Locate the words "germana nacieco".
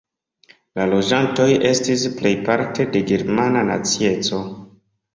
3.15-4.45